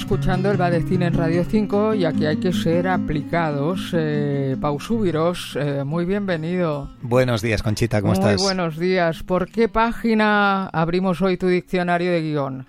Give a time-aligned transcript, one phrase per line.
[0.00, 3.92] escuchando el Va de Cine en Radio 5 y aquí hay que ser aplicados.
[3.92, 6.90] Eh, eh, muy bienvenido.
[7.02, 8.36] Buenos días, Conchita, ¿cómo estás?
[8.36, 9.22] Muy buenos días.
[9.22, 12.66] ¿Por qué página abrimos hoy tu diccionario de guion?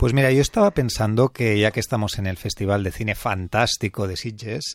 [0.00, 4.08] Pues mira, yo estaba pensando que ya que estamos en el Festival de Cine Fantástico
[4.08, 4.74] de Sitges,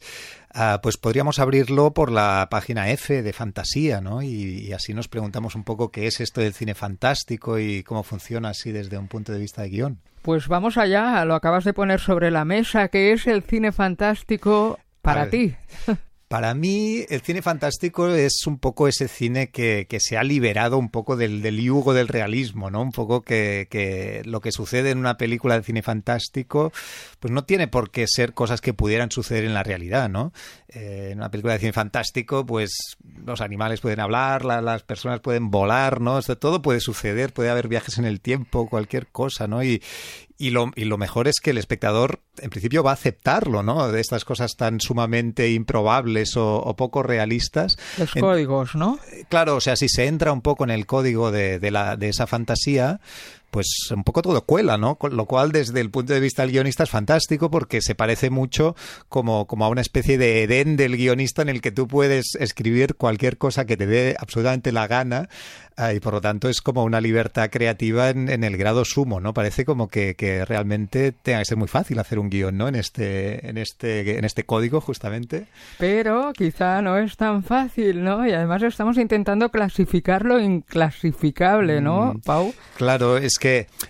[0.54, 4.22] ah, pues podríamos abrirlo por la página F de fantasía, ¿no?
[4.22, 8.50] Y, así nos preguntamos un poco qué es esto del cine fantástico y cómo funciona
[8.50, 10.00] así desde un punto de vista de guion.
[10.22, 14.78] Pues vamos allá, lo acabas de poner sobre la mesa, ¿qué es el cine fantástico
[15.02, 15.56] para ti?
[16.28, 20.78] Para mí, el cine fantástico es un poco ese cine que, que se ha liberado
[20.80, 22.82] un poco del, del, yugo del realismo, ¿no?
[22.82, 26.74] Un poco que, que, lo que sucede en una película de cine fantástico,
[27.20, 30.34] pues no tiene por qué ser cosas que pudieran suceder en la realidad, ¿no?
[30.76, 35.52] Eh, en una película de cine fantástico, pues los animales pueden hablar, las personas pueden
[35.52, 36.22] volar, ¿no?
[36.22, 39.64] todo puede suceder, puede haber viajes en el tiempo, cualquier cosa, ¿no?
[39.64, 39.82] Y,
[40.38, 43.90] y lo, y lo mejor es que el espectador, en principio, va a aceptarlo, ¿no?
[43.90, 47.78] De estas cosas tan sumamente improbables o, poco realistas.
[47.98, 49.00] Los códigos, ¿no?
[49.30, 52.10] Claro, o sea, si se entra un poco en el código de, de, la, de
[52.10, 53.00] esa fantasía,
[53.56, 54.98] pues un poco todo cuela, ¿no?
[55.10, 58.76] Lo cual desde el punto de vista del guionista es fantástico porque se parece mucho
[59.08, 62.96] como, como a una especie de Edén del guionista en el que tú puedes escribir
[62.96, 65.30] cualquier cosa que te dé absolutamente la gana
[65.78, 69.22] ah, y por lo tanto es como una libertad creativa en, en el grado sumo,
[69.22, 69.34] ¿no?
[69.34, 72.68] Parece como que, que, realmente tenga que ser muy fácil hacer un guion, ¿no?
[72.68, 75.46] En este, en este, en este código justamente.
[75.78, 78.28] Pero quizá no es tan fácil, ¿no?
[78.28, 82.54] Y además estamos intentando clasificar lo inclasificable, ¿no, mm, Pau?
[82.76, 83.45] Claro, es que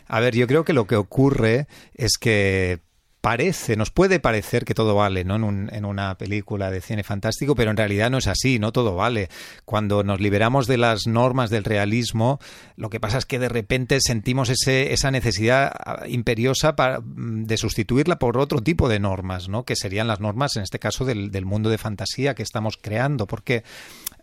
[0.07, 2.79] a ver, yo creo que lo que ocurre es que
[3.25, 5.37] parece, nos puede parecer que todo vale, ¿no?
[5.37, 8.93] En, en, una película de cine fantástico, pero en realidad no es así, no todo
[8.93, 9.29] vale.
[9.65, 12.39] Cuando nos liberamos de las normas del realismo,
[12.75, 17.45] lo que pasa es que de repente sentimos ese, esa necesidad ah, imperiosa para, mm,
[17.45, 19.63] de sustituirla por otro tipo de normas, ¿no?
[19.63, 23.25] Que serían las normas, en este caso, del, del mundo de fantasía que estamos creando,
[23.25, 23.63] porque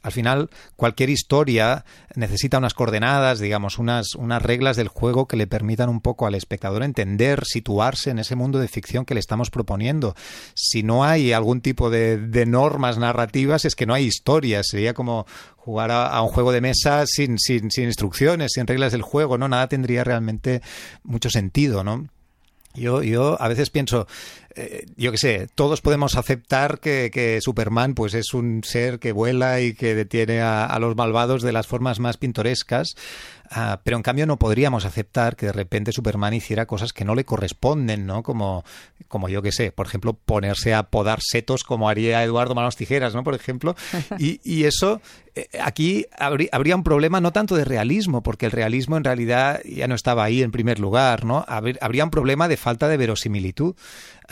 [0.03, 5.47] al final cualquier historia necesita unas coordenadas, digamos, unas, unas reglas del juego que le
[5.47, 9.51] permitan un poco al espectador entender, situarse en ese mundo de ficción que le estamos
[9.51, 10.15] proponiendo.
[10.55, 14.63] Si no hay algún tipo de, de normas narrativas, es que no hay historia.
[14.65, 15.27] Sería como
[15.57, 19.39] jugar a, a un juego de mesa sin, sin, sin instrucciones, sin reglas del juego,
[19.39, 19.49] ¿no?
[19.49, 20.63] Nada tendría realmente
[21.05, 22.09] mucho sentido, ¿no?
[22.75, 24.07] Yo, yo a veces pienso,
[24.55, 29.13] eh, yo qué sé, todos podemos aceptar que, que, Superman pues es un ser que
[29.13, 32.95] vuela y que detiene a, a los malvados de las formas más pintorescas,
[33.57, 37.15] uh, pero en cambio no podríamos aceptar que de repente Superman hiciera cosas que no
[37.15, 38.23] le corresponden, ¿no?
[38.23, 38.65] Como,
[39.09, 43.15] como yo qué sé, por ejemplo, ponerse a podar setos como haría Eduardo Manos Tijeras,
[43.15, 43.25] ¿no?
[43.25, 43.77] Por ejemplo,
[44.19, 45.01] y, y eso
[45.35, 49.63] eh, aquí habría, habría, un problema no tanto de realismo, porque el realismo en realidad
[49.65, 51.45] ya no estaba ahí en primer lugar, ¿no?
[51.49, 53.75] Habría un problema de falta de verosimilitud.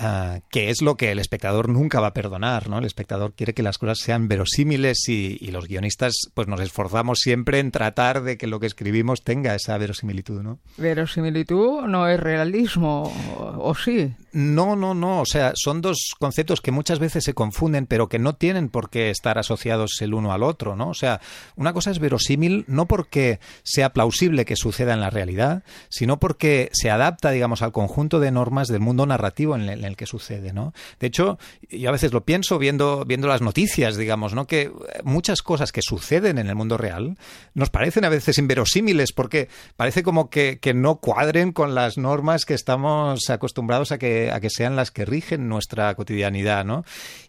[0.00, 2.78] Uh, que es lo que el espectador nunca va a perdonar, ¿no?
[2.78, 7.18] El espectador quiere que las cosas sean verosímiles y, y, los guionistas pues nos esforzamos
[7.18, 10.58] siempre en tratar de que lo que escribimos tenga esa verosimilitud, ¿no?
[10.78, 13.12] Verosimilitud no es realismo,
[13.58, 14.14] ¿o sí?
[14.32, 18.20] No, no, no, o sea, son dos conceptos que muchas veces se confunden, pero que
[18.20, 20.88] no tienen por qué estar asociados el uno al otro, ¿no?
[20.88, 21.20] O sea,
[21.56, 26.70] una cosa es verosímil no porque sea plausible que suceda en la realidad, sino porque
[26.72, 30.52] se adapta, digamos, al conjunto de normas del mundo narrativo en el, el que sucede,
[30.52, 30.72] ¿no?
[30.98, 34.46] De hecho, yo a veces lo pienso viendo, viendo las noticias, digamos, ¿no?
[34.46, 34.70] Que
[35.04, 37.18] muchas cosas que suceden en el mundo real
[37.54, 42.44] nos parecen a veces inverosímiles porque parece como que, que no cuadren con las normas
[42.44, 46.84] que estamos acostumbrados a que, a que sean las que rigen nuestra cotidianidad, ¿no?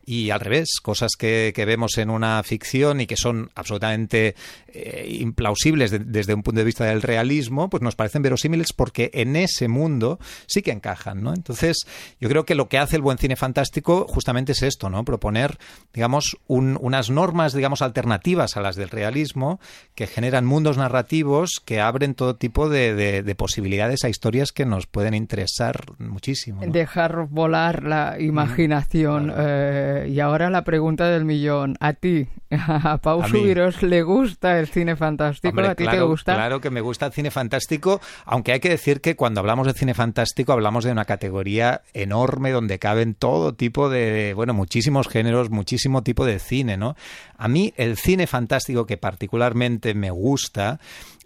[0.06, 4.36] Y al revés, cosas que, que vemos en una ficción y que son absolutamente
[4.74, 9.12] eh, implausibles de, desde un punto de vista del realismo, pues nos parecen verosímiles porque
[9.14, 11.34] en ese mundo sí que encajan, ¿no?
[11.34, 11.86] Entonces,
[12.20, 15.04] yo creo que lo que hace el buen cine fantástico justamente es esto, ¿no?
[15.06, 15.58] Proponer,
[15.94, 19.60] digamos, un, unas normas, digamos, alternativas a las del realismo
[19.96, 24.66] que generan mundos narrativos que abren todo tipo de, de, de posibilidades a historias que
[24.66, 26.66] nos pueden interesar muchísimo.
[26.66, 26.72] ¿no?
[26.72, 29.28] Dejar volar la imaginación.
[29.28, 29.44] Mm, claro.
[29.48, 31.76] eh, y ahora la pregunta del millón.
[31.80, 35.50] A ti, a Pau a Subiros, ¿le gusta el cine fantástico?
[35.50, 36.34] Hombre, ¿A ti claro, te gusta?
[36.34, 39.74] Claro que me gusta el cine fantástico, aunque hay que decir que cuando hablamos de
[39.74, 45.50] cine fantástico hablamos de una categoría enorme donde caben todo tipo de, bueno, muchísimos géneros,
[45.50, 46.96] muchísimo tipo de cine, ¿no?
[47.38, 50.80] A mí el cine fantástico que particularmente me gusta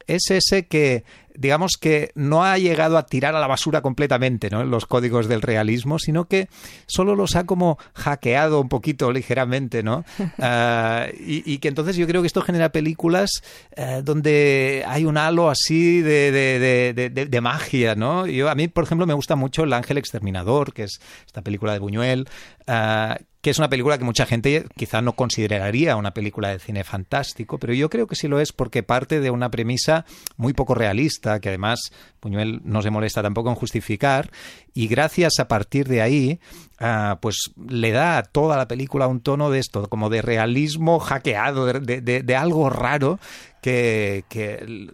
[0.07, 1.03] es ese que
[1.37, 4.63] digamos que no ha llegado a tirar a la basura completamente ¿no?
[4.63, 6.47] los códigos del realismo, sino que
[6.85, 10.03] solo los ha como hackeado un poquito ligeramente, ¿no?
[10.47, 13.41] Ah, y, que entonces yo creo que esto genera películas
[13.75, 18.27] eh, donde hay un halo así de, magia, ¿no?
[18.27, 21.73] Yo, a mí, por ejemplo, me gusta mucho El Ángel Exterminador, que es esta película
[21.73, 22.27] de Buñuel,
[22.67, 26.83] ah, que es una película que mucha gente quizá no consideraría una película de cine
[26.83, 30.03] fantástico, pero yo creo que sí lo es porque parte de una premisa
[30.35, 31.79] muy poco realista, que además
[32.25, 34.31] Buñuel no se molesta tampoco en justificar,
[34.73, 36.39] y gracias a partir de ahí,
[36.79, 40.97] ah, pues le da a toda la película un tono de esto, como de realismo
[40.97, 43.19] hackeado, de, algo raro
[43.61, 44.23] que,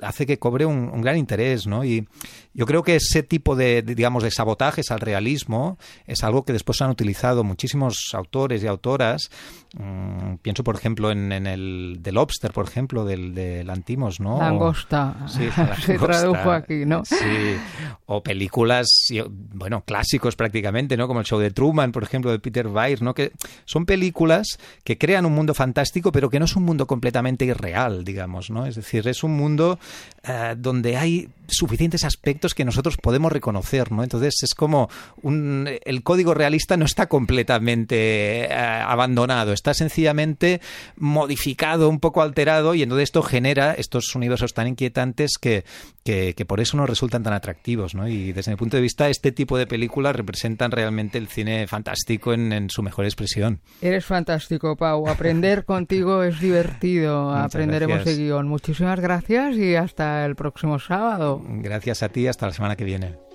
[0.02, 1.86] hace que cobre un, gran interés, ¿no?
[1.86, 2.08] Y
[2.54, 6.82] yo creo que ese tipo de, digamos, de sabotajes al realismo es algo que después
[6.82, 9.30] han utilizado muchísimos autores y autoras.
[9.78, 14.38] Mm, pienso, por ejemplo, en, el The Lobster, por ejemplo, del, del Antimos, ¿no?
[14.38, 15.16] Langosta.
[15.28, 15.50] Sí,
[15.86, 17.04] Se tradujo aquí, ¿no?
[17.06, 17.16] Sí.
[18.06, 18.88] O películas,
[19.54, 21.08] bueno, clásicos prácticamente, ¿no?
[21.08, 23.14] Como el show de Truman, por ejemplo, de Peter Weir, ¿no?
[23.14, 23.32] Que
[23.66, 28.04] son películas que crean un mundo fantástico, pero que no es un mundo completamente irreal,
[28.04, 28.66] digamos, ¿no?
[28.66, 29.80] Es decir, es un mundo
[30.24, 34.04] eh, donde hay suficientes aspectos que nosotros podemos reconocer, ¿no?
[34.04, 34.90] Entonces es como
[35.22, 40.62] un, el código realista no está completamente eh, abandonado, está sencillamente
[40.98, 45.64] modificado, un poco alterado y entonces esto genera estos universos tan inquietantes que,
[46.04, 48.08] que, por eso nos resultan tan atractivos, ¿no?
[48.08, 52.34] Y desde mi punto de vista este tipo de películas representan realmente el cine fantástico
[52.34, 53.60] en, su mejor expresión.
[53.82, 55.08] Eres fantástico, Pau.
[55.08, 57.32] Aprender contigo es divertido.
[57.32, 58.48] Aprenderemos de guion.
[58.48, 61.41] Muchísimas gracias y hasta el próximo sábado.
[61.48, 63.31] Gracias a ti, hasta la semana que viene.